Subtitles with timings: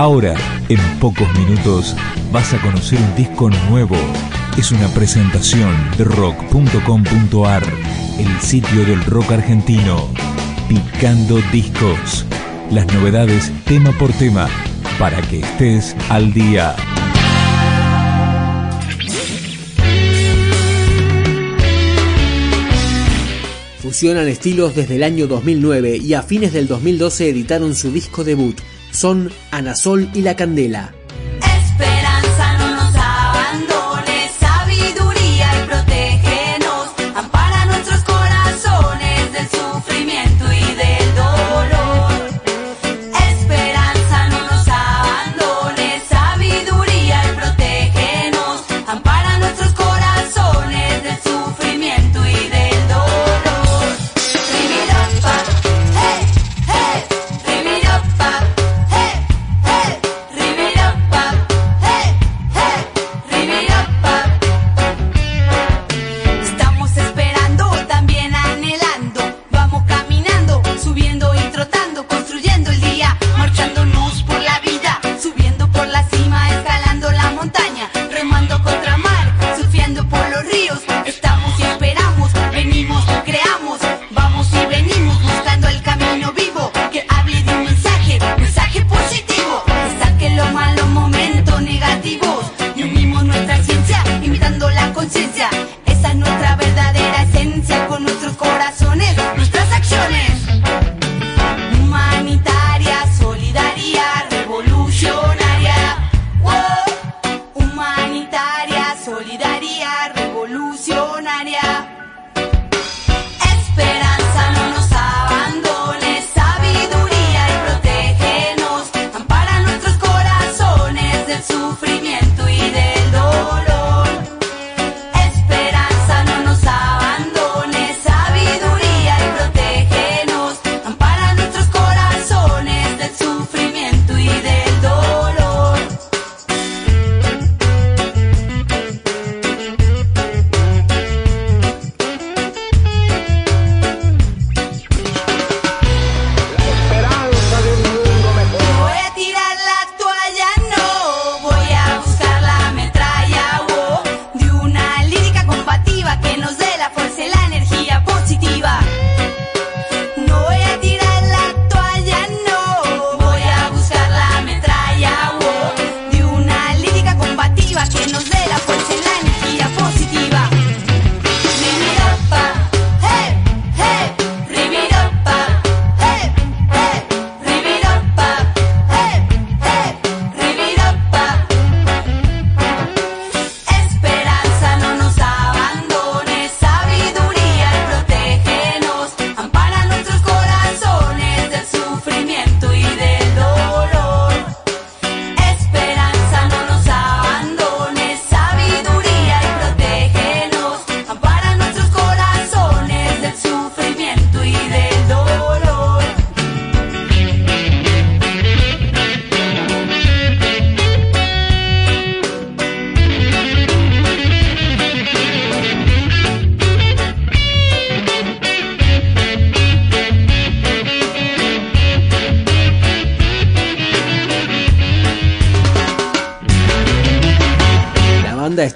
[0.00, 0.34] Ahora,
[0.70, 1.94] en pocos minutos,
[2.32, 3.96] vas a conocer un disco nuevo.
[4.56, 7.62] Es una presentación de rock.com.ar,
[8.18, 10.08] el sitio del rock argentino.
[10.70, 12.24] Picando discos.
[12.70, 14.48] Las novedades tema por tema,
[14.98, 16.74] para que estés al día.
[23.80, 28.56] Fusionan estilos desde el año 2009 y a fines del 2012 editaron su disco debut,
[28.90, 30.94] son Anasol y La Candela.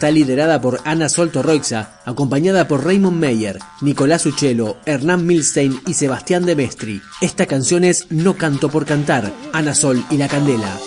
[0.04, 5.94] Está liderada por Ana Solto Roixa, acompañada por Raymond Meyer, Nicolás Uccello, Hernán Milstein y
[5.94, 7.00] Sebastián de Mestri.
[7.22, 10.78] Esta canción es No canto por cantar, Ana Sol y la Candela.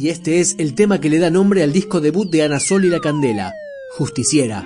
[0.00, 2.86] Y este es el tema que le da nombre al disco debut de Ana Sol
[2.86, 3.52] y la Candela,
[3.90, 4.64] Justiciera.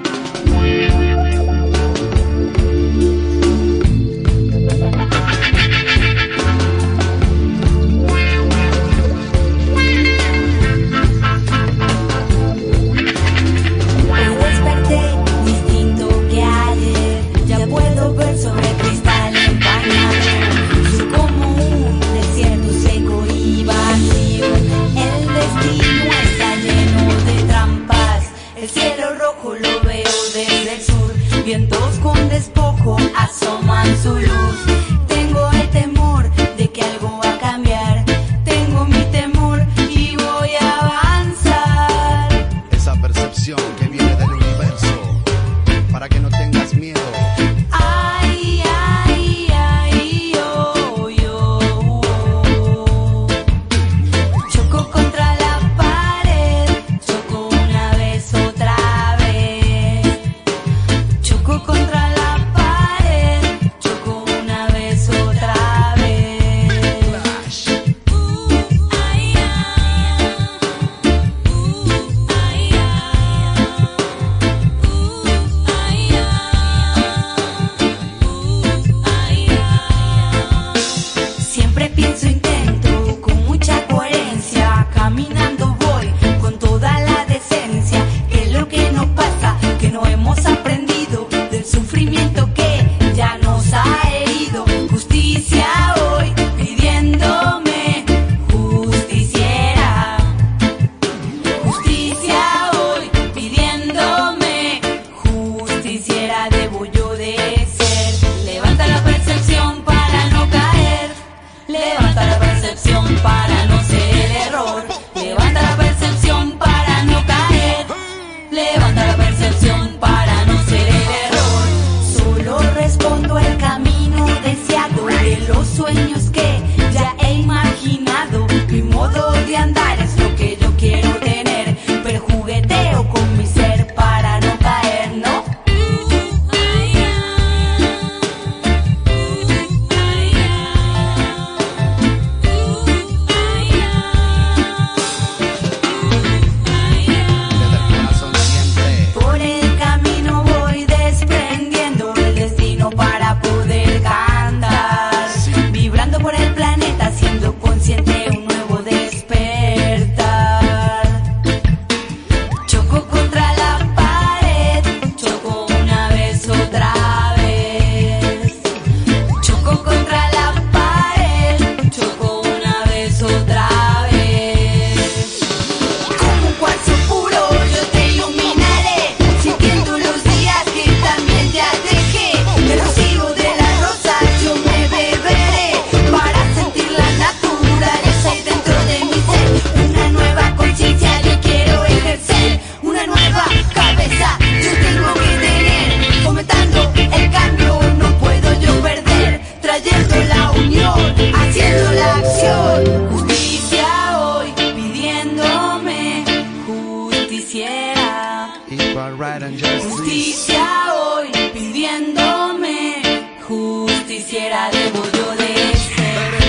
[209.89, 213.03] justicia hoy pidiéndome,
[213.49, 216.03] justiciera debo yo de este.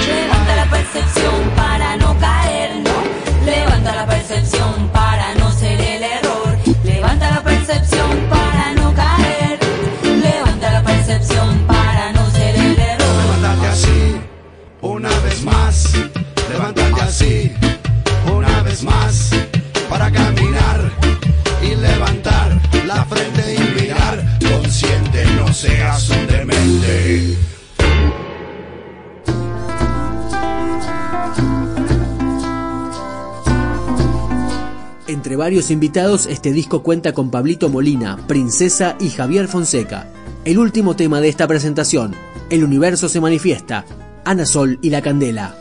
[0.07, 3.45] Levanta la percepción para no caer, no.
[3.45, 5.94] Levanta la percepción para no ser
[35.35, 40.07] Varios invitados, este disco cuenta con Pablito Molina, Princesa y Javier Fonseca.
[40.45, 42.15] El último tema de esta presentación,
[42.49, 43.85] El universo se manifiesta,
[44.23, 45.55] Ana Sol y la Candela.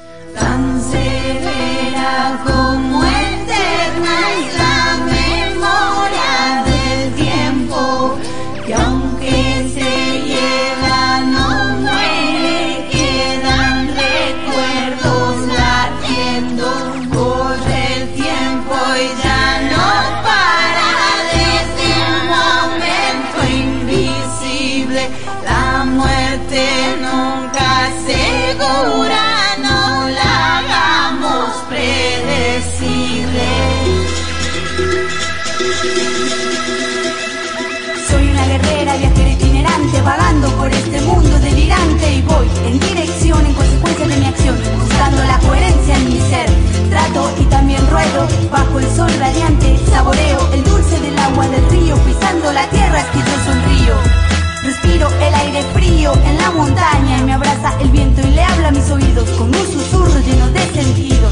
[55.54, 58.90] Aire frío en la montaña y me abraza el viento y le habla a mis
[58.90, 61.28] oídos con un susurro lleno de sentido.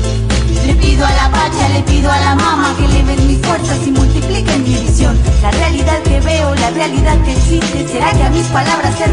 [0.66, 3.78] Le pido a la bacha, le pido a la mama que le ven mis fuerzas
[3.86, 5.18] y multipliquen mi visión.
[5.42, 9.06] La realidad que veo, la realidad que existe, ¿será que a mis palabras se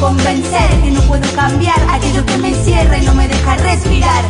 [0.00, 4.24] convencer que no puedo cambiar aquello que me encierra y no me deja respirar.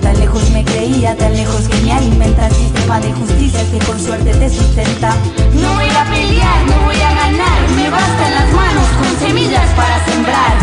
[0.00, 3.98] Tan lejos me creía, tan lejos que me alimenta el sistema de justicia que con
[4.00, 5.14] suerte te sustenta.
[5.54, 10.04] No voy a pelear, no voy a ganar, me bastan las manos con semillas para
[10.04, 10.58] sembrar.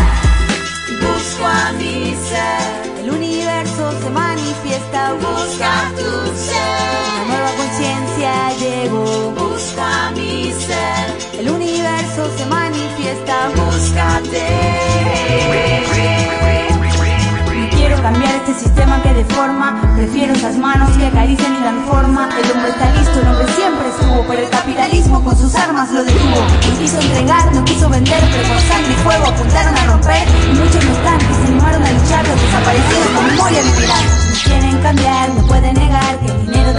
[1.02, 6.49] Busco a mi ser, el universo se manifiesta, busca tu ser.
[20.00, 22.30] Prefiero esas manos que acarician y dan forma.
[22.42, 26.06] El hombre está listo, el hombre siempre estuvo Pero el capitalismo con sus armas lo
[26.06, 26.40] detuvo.
[26.40, 30.26] No quiso entregar, no quiso vender Pero con sangre y fuego apuntaron a romper.
[30.50, 34.78] Y muchos no están, que se animaron a luchar Los desaparecidos con memoria No quieren
[34.82, 36.74] cambiar, no pueden negar Que el dinero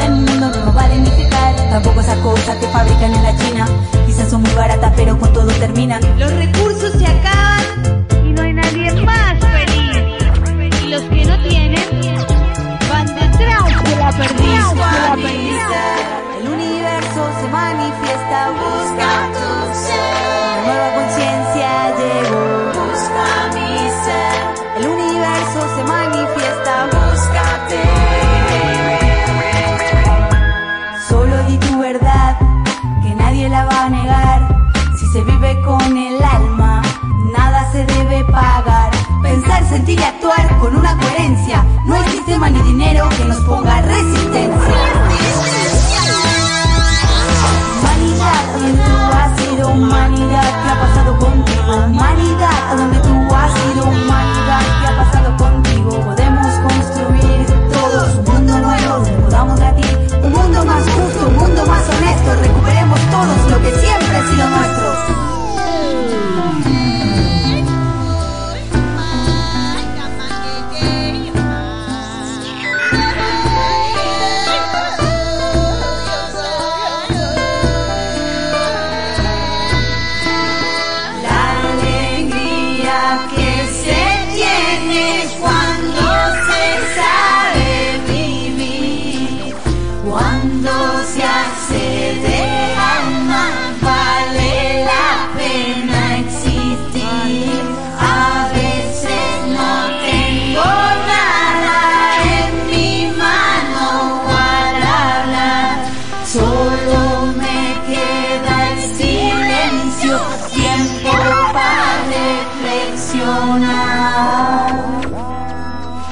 [35.64, 36.82] con el alma,
[37.32, 38.90] nada se debe pagar.
[39.22, 41.64] Pensar, sentir y actuar con una coherencia.
[41.86, 44.74] No hay sistema ni dinero que nos ponga resistencia.
[47.78, 51.76] Humanidad, donde tú has sido humanidad, ¿qué ha pasado contigo?
[51.86, 54.39] Humanidad, donde tú has sido humanidad,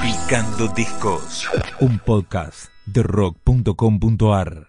[0.01, 4.67] Picando Discos, un podcast de rock.com.ar.